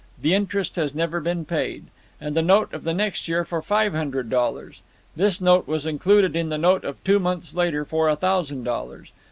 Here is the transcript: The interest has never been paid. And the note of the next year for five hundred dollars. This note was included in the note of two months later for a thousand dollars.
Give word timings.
The 0.19 0.33
interest 0.33 0.77
has 0.77 0.95
never 0.95 1.19
been 1.19 1.45
paid. 1.45 1.85
And 2.19 2.35
the 2.35 2.41
note 2.41 2.73
of 2.73 2.85
the 2.85 2.93
next 2.95 3.27
year 3.27 3.45
for 3.45 3.61
five 3.61 3.93
hundred 3.93 4.31
dollars. 4.31 4.81
This 5.15 5.39
note 5.39 5.67
was 5.67 5.85
included 5.85 6.35
in 6.35 6.49
the 6.49 6.57
note 6.57 6.83
of 6.83 7.03
two 7.03 7.19
months 7.19 7.53
later 7.53 7.85
for 7.85 8.09
a 8.09 8.15
thousand 8.15 8.63
dollars. 8.63 9.11